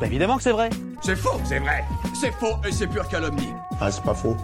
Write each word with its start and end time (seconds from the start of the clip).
Bah 0.00 0.06
évidemment 0.06 0.38
que 0.38 0.42
c'est 0.42 0.52
vrai. 0.52 0.70
C'est 1.02 1.14
faux, 1.14 1.38
c'est 1.44 1.58
vrai. 1.58 1.84
C'est 2.14 2.32
faux 2.32 2.56
et 2.66 2.72
c'est 2.72 2.86
pure 2.86 3.06
calomnie. 3.06 3.52
Ah, 3.80 3.90
c'est 3.90 4.02
pas 4.02 4.14
faux. 4.14 4.34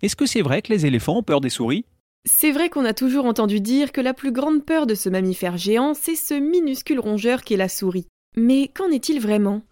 Est-ce 0.00 0.14
que 0.14 0.26
c'est 0.26 0.42
vrai 0.42 0.62
que 0.62 0.72
les 0.72 0.86
éléphants 0.86 1.16
ont 1.16 1.22
peur 1.24 1.40
des 1.40 1.48
souris? 1.48 1.84
C'est 2.24 2.52
vrai 2.52 2.68
qu'on 2.68 2.84
a 2.84 2.94
toujours 2.94 3.26
entendu 3.26 3.60
dire 3.60 3.90
que 3.90 4.00
la 4.00 4.14
plus 4.14 4.30
grande 4.30 4.64
peur 4.64 4.86
de 4.86 4.94
ce 4.94 5.08
mammifère 5.08 5.56
géant, 5.56 5.92
c'est 5.92 6.14
ce 6.14 6.34
minuscule 6.34 7.00
rongeur 7.00 7.42
qu'est 7.42 7.56
la 7.56 7.68
souris. 7.68 8.06
Mais 8.36 8.68
qu'en 8.68 8.90
est-il 8.90 9.20
vraiment? 9.20 9.62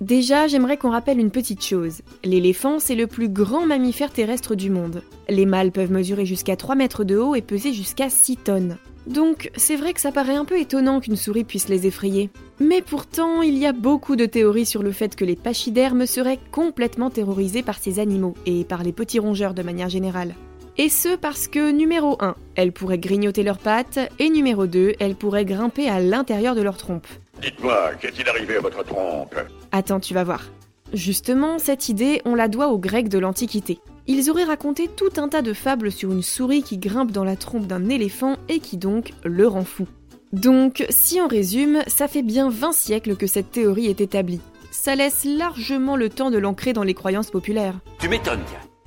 Déjà, 0.00 0.46
j'aimerais 0.46 0.76
qu'on 0.76 0.90
rappelle 0.90 1.18
une 1.18 1.32
petite 1.32 1.64
chose. 1.64 2.02
L'éléphant, 2.22 2.78
c'est 2.78 2.94
le 2.94 3.08
plus 3.08 3.28
grand 3.28 3.66
mammifère 3.66 4.12
terrestre 4.12 4.54
du 4.54 4.70
monde. 4.70 5.02
Les 5.28 5.46
mâles 5.46 5.72
peuvent 5.72 5.90
mesurer 5.90 6.26
jusqu'à 6.26 6.54
3 6.54 6.76
mètres 6.76 7.02
de 7.02 7.16
haut 7.16 7.34
et 7.34 7.42
peser 7.42 7.72
jusqu'à 7.72 8.08
6 8.08 8.36
tonnes. 8.36 8.78
Donc, 9.06 9.50
c'est 9.56 9.76
vrai 9.76 9.92
que 9.92 10.00
ça 10.00 10.12
paraît 10.12 10.34
un 10.34 10.44
peu 10.44 10.58
étonnant 10.58 11.00
qu'une 11.00 11.16
souris 11.16 11.44
puisse 11.44 11.68
les 11.68 11.86
effrayer. 11.86 12.30
Mais 12.60 12.80
pourtant, 12.80 13.42
il 13.42 13.58
y 13.58 13.66
a 13.66 13.72
beaucoup 13.72 14.16
de 14.16 14.26
théories 14.26 14.66
sur 14.66 14.82
le 14.82 14.92
fait 14.92 15.14
que 15.14 15.24
les 15.24 15.36
pachydermes 15.36 16.06
seraient 16.06 16.38
complètement 16.52 17.10
terrorisés 17.10 17.62
par 17.62 17.78
ces 17.78 17.98
animaux, 17.98 18.34
et 18.46 18.64
par 18.64 18.82
les 18.82 18.92
petits 18.92 19.18
rongeurs 19.18 19.54
de 19.54 19.62
manière 19.62 19.88
générale. 19.88 20.34
Et 20.76 20.88
ce 20.88 21.16
parce 21.16 21.46
que 21.46 21.70
numéro 21.70 22.16
1, 22.20 22.34
elles 22.56 22.72
pourraient 22.72 22.98
grignoter 22.98 23.42
leurs 23.42 23.58
pattes, 23.58 23.98
et 24.18 24.30
numéro 24.30 24.66
2, 24.66 24.94
elles 24.98 25.14
pourraient 25.14 25.44
grimper 25.44 25.88
à 25.88 26.00
l'intérieur 26.00 26.54
de 26.54 26.62
leur 26.62 26.76
trompe. 26.76 27.06
Dites-moi, 27.42 27.92
qu'est-il 28.00 28.28
arrivé 28.28 28.56
à 28.56 28.60
votre 28.60 28.82
trompe? 28.84 29.36
Attends, 29.70 30.00
tu 30.00 30.14
vas 30.14 30.24
voir. 30.24 30.50
Justement, 30.92 31.58
cette 31.58 31.88
idée, 31.88 32.22
on 32.24 32.34
la 32.34 32.48
doit 32.48 32.68
aux 32.68 32.78
Grecs 32.78 33.08
de 33.08 33.18
l'Antiquité. 33.18 33.78
Ils 34.06 34.30
auraient 34.30 34.44
raconté 34.44 34.88
tout 34.88 35.12
un 35.16 35.28
tas 35.28 35.40
de 35.40 35.54
fables 35.54 35.90
sur 35.90 36.12
une 36.12 36.22
souris 36.22 36.62
qui 36.62 36.76
grimpe 36.76 37.10
dans 37.10 37.24
la 37.24 37.36
trompe 37.36 37.66
d'un 37.66 37.88
éléphant 37.88 38.36
et 38.50 38.58
qui 38.58 38.76
donc 38.76 39.12
le 39.24 39.48
rend 39.48 39.64
fou. 39.64 39.86
Donc, 40.34 40.84
si 40.90 41.20
on 41.22 41.28
résume, 41.28 41.82
ça 41.86 42.06
fait 42.06 42.22
bien 42.22 42.50
20 42.50 42.72
siècles 42.72 43.16
que 43.16 43.26
cette 43.26 43.50
théorie 43.50 43.86
est 43.86 44.02
établie. 44.02 44.40
Ça 44.70 44.94
laisse 44.94 45.24
largement 45.24 45.96
le 45.96 46.10
temps 46.10 46.30
de 46.30 46.38
l'ancrer 46.38 46.72
dans 46.72 46.82
les 46.82 46.92
croyances 46.92 47.30
populaires. 47.30 47.78
Tu 47.98 48.08
m'étonnes. 48.08 48.42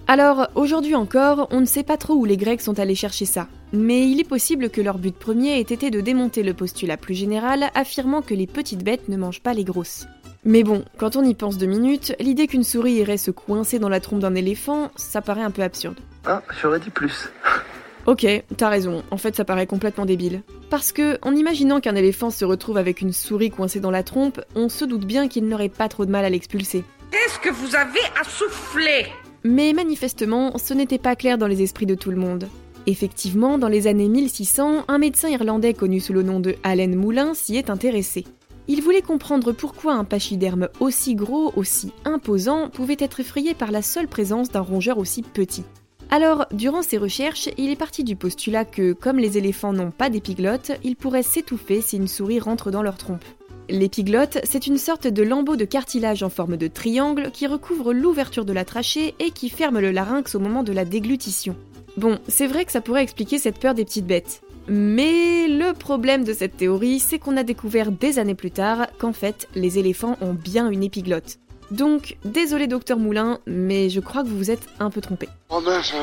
Alors, 0.06 0.48
aujourd'hui 0.56 0.94
encore, 0.94 1.48
on 1.52 1.62
ne 1.62 1.66
sait 1.66 1.84
pas 1.84 1.98
trop 1.98 2.14
où 2.14 2.26
les 2.26 2.38
Grecs 2.38 2.62
sont 2.62 2.80
allés 2.80 2.96
chercher 2.96 3.26
ça. 3.26 3.48
Mais 3.74 4.10
il 4.10 4.20
est 4.20 4.28
possible 4.28 4.70
que 4.70 4.82
leur 4.82 5.00
but 5.00 5.16
premier 5.16 5.58
ait 5.58 5.62
été 5.62 5.90
de 5.90 6.00
démonter 6.00 6.44
le 6.44 6.54
postulat 6.54 6.96
plus 6.96 7.16
général 7.16 7.72
affirmant 7.74 8.22
que 8.22 8.34
les 8.34 8.48
petites 8.48 8.84
bêtes 8.84 9.10
ne 9.10 9.18
mangent 9.18 9.42
pas 9.42 9.54
les 9.54 9.64
grosses. 9.64 10.06
Mais 10.48 10.64
bon, 10.64 10.86
quand 10.98 11.18
on 11.18 11.26
y 11.26 11.34
pense 11.34 11.58
deux 11.58 11.66
minutes, 11.66 12.16
l'idée 12.22 12.48
qu'une 12.48 12.64
souris 12.64 12.94
irait 12.94 13.18
se 13.18 13.32
coincer 13.32 13.80
dans 13.80 13.90
la 13.90 14.00
trompe 14.00 14.22
d'un 14.22 14.34
éléphant, 14.34 14.92
ça 14.96 15.22
paraît 15.22 15.42
un 15.42 15.52
peu 15.52 15.62
absurde. 15.62 16.00
Ah, 16.26 16.42
j'aurais 16.62 16.80
dit 16.80 16.90
plus. 16.90 17.30
Ok, 18.06 18.26
t'as 18.56 18.70
raison, 18.70 19.04
en 19.12 19.18
fait 19.18 19.36
ça 19.36 19.44
paraît 19.44 19.68
complètement 19.68 20.06
débile. 20.06 20.42
Parce 20.70 20.94
que, 20.94 21.18
en 21.24 21.36
imaginant 21.36 21.82
qu'un 21.82 21.96
éléphant 21.96 22.30
se 22.30 22.46
retrouve 22.46 22.78
avec 22.78 23.02
une 23.02 23.12
souris 23.12 23.50
coincée 23.50 23.82
dans 23.82 23.92
la 23.92 24.02
trompe, 24.02 24.40
on 24.56 24.70
se 24.70 24.86
doute 24.86 25.04
bien 25.04 25.28
qu'il 25.28 25.46
n'aurait 25.46 25.68
pas 25.68 25.90
trop 25.90 26.06
de 26.06 26.12
mal 26.12 26.24
à 26.24 26.30
l'expulser. 26.30 26.86
Qu'est-ce 27.12 27.38
que 27.40 27.50
vous 27.50 27.76
avez 27.76 28.00
à 28.18 28.24
souffler? 28.24 29.08
Mais 29.44 29.74
manifestement, 29.74 30.58
ce 30.58 30.74
n'était 30.74 31.00
pas 31.00 31.18
clair 31.18 31.38
dans 31.38 31.48
les 31.48 31.62
esprits 31.62 31.86
de 31.86 31.96
tout 31.96 32.12
le 32.12 32.16
monde. 32.16 32.48
Effectivement, 32.86 33.58
dans 33.58 33.68
les 33.68 33.88
années 33.88 34.08
1600, 34.08 34.86
un 34.88 34.98
médecin 35.00 35.28
irlandais 35.28 35.74
connu 35.74 36.00
sous 36.00 36.14
le 36.14 36.24
nom 36.24 36.40
de 36.40 36.56
Allen 36.64 36.96
Moulin 36.96 37.34
s'y 37.34 37.58
est 37.58 37.70
intéressé. 37.70 38.24
Il 38.68 38.82
voulait 38.82 39.02
comprendre 39.02 39.54
pourquoi 39.54 39.94
un 39.94 40.04
pachyderme 40.04 40.70
aussi 40.80 41.16
gros, 41.16 41.54
aussi 41.56 41.94
imposant, 42.04 42.70
pouvait 42.70 42.98
être 43.00 43.20
effrayé 43.20 43.54
par 43.54 43.72
la 43.72 43.82
seule 43.82 44.08
présence 44.08 44.52
d'un 44.52 44.62
rongeur 44.62 44.98
aussi 44.98 45.22
petit. 45.22 45.64
Alors, 46.10 46.46
durant 46.52 46.82
ses 46.82 46.98
recherches, 46.98 47.50
il 47.58 47.70
est 47.70 47.76
parti 47.76 48.04
du 48.04 48.16
postulat 48.16 48.66
que, 48.66 48.94
comme 48.94 49.20
les 49.20 49.38
éléphants 49.38 49.74
n'ont 49.74 49.92
pas 49.92 50.10
d'épiglotte, 50.10 50.72
ils 50.84 50.96
pourraient 50.96 51.24
s'étouffer 51.24 51.82
si 51.82 51.98
une 51.98 52.08
souris 52.08 52.40
rentre 52.40 52.72
dans 52.72 52.82
leur 52.82 52.98
trompe. 52.98 53.26
L'épiglotte, 53.70 54.38
c'est 54.46 54.68
une 54.68 54.78
sorte 54.78 55.08
de 55.08 55.24
lambeau 55.24 55.58
de 55.58 55.66
cartilage 55.66 56.24
en 56.24 56.30
forme 56.30 56.56
de 56.56 56.68
triangle 56.68 57.32
qui 57.32 57.48
recouvre 57.48 57.94
l'ouverture 57.94 58.46
de 58.46 58.54
la 58.54 58.64
trachée 58.64 59.16
et 59.20 59.32
qui 59.32 59.50
ferme 59.50 59.80
le 59.80 59.92
larynx 59.92 60.36
au 60.36 60.40
moment 60.40 60.64
de 60.64 60.72
la 60.72 60.86
déglutition. 60.86 61.56
Bon, 61.98 62.20
c'est 62.30 62.48
vrai 62.48 62.64
que 62.64 62.72
ça 62.72 62.80
pourrait 62.80 63.04
expliquer 63.04 63.40
cette 63.40 63.60
peur 63.60 63.74
des 63.74 63.84
petites 63.84 64.08
bêtes. 64.08 64.42
Mais 64.68 65.48
le 65.48 65.74
problème 65.74 66.24
de 66.24 66.34
cette 66.34 66.58
théorie, 66.58 67.00
c'est 67.00 67.20
qu'on 67.20 67.38
a 67.38 67.44
découvert 67.44 67.92
des 67.92 68.20
années 68.20 68.36
plus 68.36 68.52
tard 68.52 68.88
qu'en 68.98 69.14
fait, 69.14 69.48
les 69.56 69.80
éléphants 69.80 70.18
ont 70.22 70.34
bien 70.34 70.70
une 70.70 70.84
épiglotte. 70.84 71.40
Donc, 71.72 72.18
désolé 72.26 72.68
docteur 72.68 72.98
Moulin, 72.98 73.40
mais 73.46 73.90
je 73.90 74.00
crois 74.00 74.24
que 74.24 74.28
vous 74.28 74.38
vous 74.38 74.52
êtes 74.52 74.68
un 74.80 74.90
peu 74.90 75.02
trompé. 75.02 75.28
Oh 75.50 75.62
mince 75.62 75.94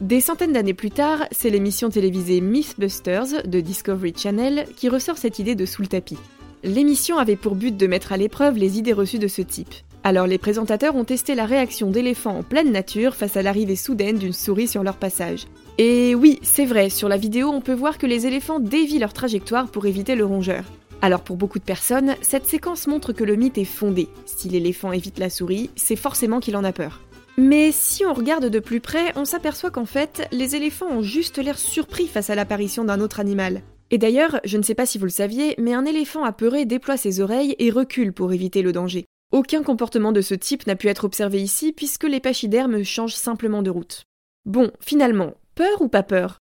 Des 0.00 0.20
centaines 0.20 0.52
d'années 0.52 0.74
plus 0.74 0.90
tard, 0.90 1.26
c'est 1.32 1.50
l'émission 1.50 1.90
télévisée 1.90 2.40
Mythbusters 2.40 3.46
de 3.46 3.60
Discovery 3.60 4.14
Channel 4.16 4.66
qui 4.76 4.88
ressort 4.88 5.18
cette 5.18 5.38
idée 5.38 5.54
de 5.54 5.66
sous 5.66 5.82
le 5.82 5.88
tapis. 5.88 6.18
L'émission 6.64 7.18
avait 7.18 7.36
pour 7.36 7.54
but 7.54 7.76
de 7.76 7.86
mettre 7.86 8.12
à 8.12 8.16
l'épreuve 8.16 8.56
les 8.56 8.78
idées 8.78 8.92
reçues 8.92 9.18
de 9.18 9.28
ce 9.28 9.42
type. 9.42 9.74
Alors 10.04 10.26
les 10.26 10.38
présentateurs 10.38 10.96
ont 10.96 11.04
testé 11.04 11.34
la 11.34 11.44
réaction 11.44 11.90
d'éléphants 11.90 12.38
en 12.38 12.42
pleine 12.42 12.72
nature 12.72 13.14
face 13.14 13.36
à 13.36 13.42
l'arrivée 13.42 13.76
soudaine 13.76 14.18
d'une 14.18 14.32
souris 14.32 14.68
sur 14.68 14.82
leur 14.82 14.96
passage. 14.96 15.46
Et 15.76 16.14
oui, 16.14 16.38
c'est 16.42 16.64
vrai, 16.64 16.88
sur 16.90 17.08
la 17.08 17.16
vidéo 17.16 17.48
on 17.48 17.60
peut 17.60 17.74
voir 17.74 17.98
que 17.98 18.06
les 18.06 18.26
éléphants 18.26 18.60
dévient 18.60 18.98
leur 18.98 19.12
trajectoire 19.12 19.68
pour 19.68 19.86
éviter 19.86 20.14
le 20.14 20.24
rongeur. 20.24 20.64
Alors 21.02 21.20
pour 21.20 21.36
beaucoup 21.36 21.58
de 21.58 21.64
personnes, 21.64 22.16
cette 22.22 22.46
séquence 22.46 22.86
montre 22.86 23.12
que 23.12 23.24
le 23.24 23.36
mythe 23.36 23.58
est 23.58 23.64
fondé. 23.64 24.08
Si 24.26 24.48
l'éléphant 24.48 24.92
évite 24.92 25.18
la 25.18 25.30
souris, 25.30 25.70
c'est 25.76 25.96
forcément 25.96 26.40
qu'il 26.40 26.56
en 26.56 26.64
a 26.64 26.72
peur. 26.72 27.00
Mais 27.36 27.70
si 27.70 28.04
on 28.04 28.14
regarde 28.14 28.46
de 28.46 28.58
plus 28.58 28.80
près, 28.80 29.12
on 29.14 29.24
s'aperçoit 29.24 29.70
qu'en 29.70 29.84
fait, 29.84 30.26
les 30.32 30.56
éléphants 30.56 30.90
ont 30.90 31.02
juste 31.02 31.38
l'air 31.38 31.56
surpris 31.56 32.08
face 32.08 32.30
à 32.30 32.34
l'apparition 32.34 32.84
d'un 32.84 33.00
autre 33.00 33.20
animal. 33.20 33.62
Et 33.92 33.98
d'ailleurs, 33.98 34.40
je 34.44 34.58
ne 34.58 34.64
sais 34.64 34.74
pas 34.74 34.86
si 34.86 34.98
vous 34.98 35.04
le 35.04 35.10
saviez, 35.10 35.54
mais 35.56 35.72
un 35.72 35.84
éléphant 35.84 36.24
apeuré 36.24 36.66
déploie 36.66 36.96
ses 36.96 37.20
oreilles 37.20 37.54
et 37.60 37.70
recule 37.70 38.12
pour 38.12 38.32
éviter 38.32 38.62
le 38.62 38.72
danger. 38.72 39.06
Aucun 39.30 39.62
comportement 39.62 40.12
de 40.12 40.22
ce 40.22 40.34
type 40.34 40.66
n'a 40.66 40.74
pu 40.74 40.88
être 40.88 41.04
observé 41.04 41.42
ici 41.42 41.72
puisque 41.72 42.04
les 42.04 42.18
pachydermes 42.18 42.82
changent 42.82 43.14
simplement 43.14 43.60
de 43.60 43.68
route. 43.68 44.04
Bon, 44.46 44.70
finalement, 44.80 45.34
peur 45.54 45.82
ou 45.82 45.88
pas 45.88 46.02
peur? 46.02 46.38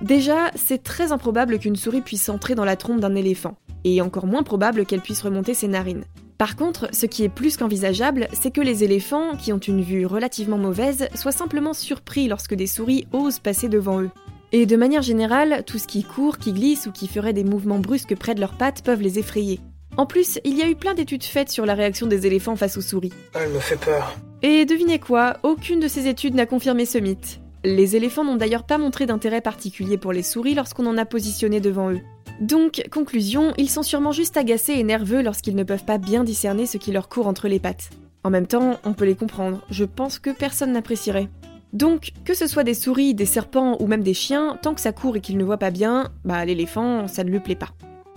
Déjà, 0.00 0.52
c'est 0.54 0.84
très 0.84 1.10
improbable 1.10 1.58
qu'une 1.58 1.74
souris 1.74 2.00
puisse 2.00 2.28
entrer 2.28 2.54
dans 2.54 2.64
la 2.64 2.76
trompe 2.76 3.00
d'un 3.00 3.16
éléphant, 3.16 3.56
et 3.82 4.00
encore 4.00 4.28
moins 4.28 4.44
probable 4.44 4.86
qu'elle 4.86 5.00
puisse 5.00 5.22
remonter 5.22 5.52
ses 5.52 5.66
narines. 5.66 6.04
Par 6.38 6.54
contre, 6.54 6.88
ce 6.94 7.06
qui 7.06 7.24
est 7.24 7.28
plus 7.28 7.56
qu'envisageable, 7.56 8.28
c'est 8.32 8.52
que 8.52 8.60
les 8.60 8.84
éléphants, 8.84 9.34
qui 9.36 9.52
ont 9.52 9.58
une 9.58 9.82
vue 9.82 10.06
relativement 10.06 10.58
mauvaise, 10.58 11.08
soient 11.16 11.32
simplement 11.32 11.72
surpris 11.72 12.28
lorsque 12.28 12.54
des 12.54 12.68
souris 12.68 13.08
osent 13.12 13.40
passer 13.40 13.68
devant 13.68 14.00
eux. 14.00 14.10
Et 14.52 14.66
de 14.66 14.76
manière 14.76 15.02
générale, 15.02 15.64
tout 15.66 15.78
ce 15.78 15.88
qui 15.88 16.04
court, 16.04 16.38
qui 16.38 16.52
glisse 16.52 16.86
ou 16.86 16.92
qui 16.92 17.08
ferait 17.08 17.32
des 17.32 17.42
mouvements 17.42 17.80
brusques 17.80 18.16
près 18.16 18.36
de 18.36 18.40
leurs 18.40 18.56
pattes 18.56 18.82
peuvent 18.84 19.02
les 19.02 19.18
effrayer. 19.18 19.58
En 19.96 20.06
plus, 20.06 20.40
il 20.44 20.58
y 20.58 20.62
a 20.62 20.68
eu 20.68 20.74
plein 20.74 20.94
d'études 20.94 21.22
faites 21.22 21.50
sur 21.50 21.66
la 21.66 21.74
réaction 21.74 22.08
des 22.08 22.26
éléphants 22.26 22.56
face 22.56 22.76
aux 22.76 22.80
souris. 22.80 23.12
Elle 23.34 23.50
me 23.50 23.60
fait 23.60 23.78
peur. 23.78 24.16
Et 24.42 24.64
devinez 24.64 24.98
quoi, 24.98 25.36
aucune 25.44 25.78
de 25.78 25.86
ces 25.86 26.08
études 26.08 26.34
n'a 26.34 26.46
confirmé 26.46 26.84
ce 26.84 26.98
mythe. 26.98 27.40
Les 27.64 27.94
éléphants 27.96 28.24
n'ont 28.24 28.36
d'ailleurs 28.36 28.64
pas 28.64 28.76
montré 28.76 29.06
d'intérêt 29.06 29.40
particulier 29.40 29.96
pour 29.96 30.12
les 30.12 30.24
souris 30.24 30.54
lorsqu'on 30.54 30.86
en 30.86 30.98
a 30.98 31.04
positionné 31.04 31.60
devant 31.60 31.92
eux. 31.92 32.00
Donc, 32.40 32.82
conclusion, 32.90 33.54
ils 33.56 33.70
sont 33.70 33.84
sûrement 33.84 34.10
juste 34.10 34.36
agacés 34.36 34.72
et 34.72 34.82
nerveux 34.82 35.22
lorsqu'ils 35.22 35.54
ne 35.54 35.62
peuvent 35.62 35.84
pas 35.84 35.98
bien 35.98 36.24
discerner 36.24 36.66
ce 36.66 36.76
qui 36.76 36.90
leur 36.90 37.08
court 37.08 37.28
entre 37.28 37.46
les 37.46 37.60
pattes. 37.60 37.90
En 38.24 38.30
même 38.30 38.48
temps, 38.48 38.80
on 38.84 38.94
peut 38.94 39.04
les 39.04 39.14
comprendre, 39.14 39.64
je 39.70 39.84
pense 39.84 40.18
que 40.18 40.30
personne 40.30 40.72
n'apprécierait. 40.72 41.28
Donc, 41.72 42.12
que 42.24 42.34
ce 42.34 42.46
soit 42.48 42.64
des 42.64 42.74
souris, 42.74 43.14
des 43.14 43.26
serpents 43.26 43.76
ou 43.80 43.86
même 43.86 44.02
des 44.02 44.14
chiens, 44.14 44.58
tant 44.60 44.74
que 44.74 44.80
ça 44.80 44.92
court 44.92 45.16
et 45.16 45.20
qu'ils 45.20 45.38
ne 45.38 45.44
voient 45.44 45.58
pas 45.58 45.70
bien, 45.70 46.10
bah 46.24 46.44
l'éléphant, 46.44 47.06
ça 47.06 47.22
ne 47.22 47.30
lui 47.30 47.40
plaît 47.40 47.54
pas. 47.54 47.70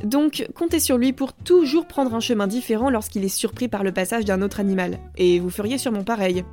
Donc, 0.03 0.47
comptez 0.53 0.79
sur 0.79 0.97
lui 0.97 1.13
pour 1.13 1.33
toujours 1.33 1.87
prendre 1.87 2.13
un 2.13 2.19
chemin 2.19 2.47
différent 2.47 2.89
lorsqu'il 2.89 3.23
est 3.23 3.29
surpris 3.29 3.67
par 3.67 3.83
le 3.83 3.91
passage 3.91 4.25
d'un 4.25 4.41
autre 4.41 4.59
animal. 4.59 4.99
Et 5.17 5.39
vous 5.39 5.49
feriez 5.49 5.77
sûrement 5.77 6.03
pareil. 6.03 6.43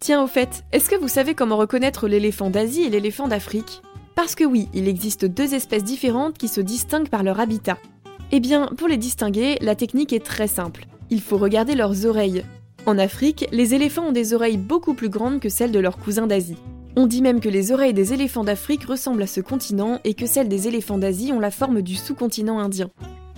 Tiens, 0.00 0.22
au 0.22 0.26
fait, 0.26 0.64
est-ce 0.72 0.88
que 0.88 0.96
vous 0.96 1.08
savez 1.08 1.34
comment 1.34 1.56
reconnaître 1.56 2.08
l'éléphant 2.08 2.50
d'Asie 2.50 2.82
et 2.82 2.90
l'éléphant 2.90 3.28
d'Afrique? 3.28 3.82
Parce 4.14 4.34
que 4.34 4.44
oui, 4.44 4.68
il 4.72 4.88
existe 4.88 5.24
deux 5.24 5.54
espèces 5.54 5.84
différentes 5.84 6.38
qui 6.38 6.48
se 6.48 6.60
distinguent 6.60 7.08
par 7.08 7.22
leur 7.22 7.40
habitat. 7.40 7.78
Eh 8.32 8.40
bien, 8.40 8.66
pour 8.76 8.88
les 8.88 8.96
distinguer, 8.96 9.58
la 9.60 9.74
technique 9.74 10.12
est 10.12 10.24
très 10.24 10.48
simple. 10.48 10.86
Il 11.10 11.20
faut 11.20 11.38
regarder 11.38 11.74
leurs 11.74 12.06
oreilles. 12.06 12.44
En 12.86 12.98
Afrique, 12.98 13.46
les 13.50 13.74
éléphants 13.74 14.08
ont 14.08 14.12
des 14.12 14.34
oreilles 14.34 14.56
beaucoup 14.56 14.94
plus 14.94 15.08
grandes 15.08 15.40
que 15.40 15.48
celles 15.48 15.72
de 15.72 15.78
leurs 15.78 15.98
cousins 15.98 16.26
d'Asie. 16.26 16.58
On 16.96 17.08
dit 17.08 17.22
même 17.22 17.40
que 17.40 17.48
les 17.48 17.72
oreilles 17.72 17.92
des 17.92 18.12
éléphants 18.12 18.44
d'Afrique 18.44 18.84
ressemblent 18.84 19.24
à 19.24 19.26
ce 19.26 19.40
continent 19.40 19.98
et 20.04 20.14
que 20.14 20.26
celles 20.26 20.48
des 20.48 20.68
éléphants 20.68 20.98
d'Asie 20.98 21.32
ont 21.32 21.40
la 21.40 21.50
forme 21.50 21.82
du 21.82 21.96
sous-continent 21.96 22.60
indien. 22.60 22.88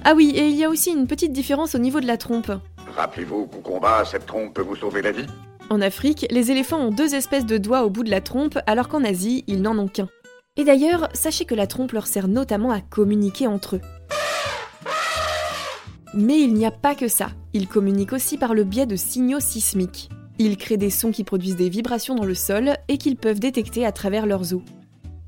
Ah 0.04 0.12
oui, 0.14 0.32
et 0.36 0.48
il 0.48 0.56
y 0.56 0.64
a 0.64 0.68
aussi 0.68 0.90
une 0.90 1.06
petite 1.06 1.32
différence 1.32 1.74
au 1.74 1.78
niveau 1.78 2.00
de 2.00 2.06
la 2.06 2.18
trompe. 2.18 2.52
Rappelez-vous 2.94 3.46
qu'au 3.46 3.60
combat, 3.60 4.04
cette 4.04 4.26
trompe 4.26 4.52
peut 4.52 4.62
vous 4.62 4.76
sauver 4.76 5.00
la 5.00 5.12
vie? 5.12 5.26
En 5.70 5.80
Afrique, 5.80 6.26
les 6.30 6.50
éléphants 6.50 6.80
ont 6.80 6.90
deux 6.90 7.14
espèces 7.14 7.46
de 7.46 7.56
doigts 7.56 7.84
au 7.84 7.90
bout 7.90 8.04
de 8.04 8.10
la 8.10 8.20
trompe, 8.20 8.58
alors 8.66 8.88
qu'en 8.88 9.02
Asie, 9.02 9.42
ils 9.46 9.62
n'en 9.62 9.78
ont 9.78 9.88
qu'un. 9.88 10.08
Et 10.56 10.64
d'ailleurs, 10.64 11.08
sachez 11.14 11.46
que 11.46 11.54
la 11.54 11.66
trompe 11.66 11.92
leur 11.92 12.06
sert 12.06 12.28
notamment 12.28 12.70
à 12.70 12.80
communiquer 12.80 13.46
entre 13.46 13.76
eux. 13.76 13.80
Mais 16.14 16.40
il 16.40 16.54
n'y 16.54 16.66
a 16.66 16.70
pas 16.70 16.94
que 16.94 17.08
ça, 17.08 17.28
ils 17.52 17.68
communiquent 17.68 18.12
aussi 18.12 18.36
par 18.36 18.54
le 18.54 18.64
biais 18.64 18.86
de 18.86 18.96
signaux 18.96 19.40
sismiques. 19.40 20.10
Ils 20.38 20.56
créent 20.56 20.76
des 20.76 20.90
sons 20.90 21.12
qui 21.12 21.24
produisent 21.24 21.56
des 21.56 21.70
vibrations 21.70 22.14
dans 22.14 22.24
le 22.24 22.34
sol 22.34 22.74
et 22.88 22.98
qu'ils 22.98 23.16
peuvent 23.16 23.40
détecter 23.40 23.86
à 23.86 23.92
travers 23.92 24.26
leurs 24.26 24.54
os. 24.54 24.62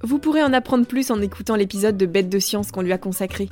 Vous 0.03 0.19
pourrez 0.19 0.43
en 0.43 0.53
apprendre 0.53 0.87
plus 0.87 1.11
en 1.11 1.21
écoutant 1.21 1.57
l'épisode 1.57 1.97
de 1.97 2.07
Bête 2.07 2.29
de 2.29 2.39
science 2.39 2.71
qu'on 2.71 2.83
lui 2.83 2.93
a 2.93 2.99
consacré. 2.99 3.49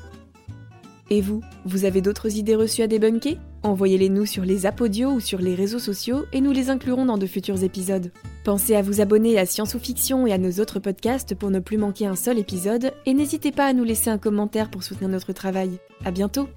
Et 1.08 1.20
vous, 1.20 1.40
vous 1.64 1.84
avez 1.84 2.00
d'autres 2.00 2.36
idées 2.36 2.56
reçues 2.56 2.82
à 2.82 2.88
débunker? 2.88 3.38
Envoyez-les 3.62 4.08
nous 4.08 4.26
sur 4.26 4.44
les 4.44 4.66
apodios 4.66 5.10
ou 5.10 5.20
sur 5.20 5.40
les 5.40 5.54
réseaux 5.54 5.78
sociaux 5.78 6.24
et 6.32 6.40
nous 6.40 6.52
les 6.52 6.68
inclurons 6.68 7.04
dans 7.04 7.18
de 7.18 7.26
futurs 7.26 7.62
épisodes. 7.62 8.12
Pensez 8.44 8.74
à 8.74 8.82
vous 8.82 9.00
abonner 9.00 9.38
à 9.38 9.46
Science 9.46 9.74
ou 9.74 9.78
Fiction 9.78 10.26
et 10.26 10.32
à 10.32 10.38
nos 10.38 10.60
autres 10.60 10.78
podcasts 10.78 11.34
pour 11.34 11.50
ne 11.50 11.60
plus 11.60 11.78
manquer 11.78 12.06
un 12.06 12.16
seul 12.16 12.38
épisode 12.38 12.92
et 13.06 13.14
n'hésitez 13.14 13.50
pas 13.50 13.66
à 13.66 13.72
nous 13.72 13.84
laisser 13.84 14.10
un 14.10 14.18
commentaire 14.18 14.70
pour 14.70 14.82
soutenir 14.82 15.08
notre 15.08 15.32
travail. 15.32 15.78
À 16.04 16.10
bientôt 16.10 16.48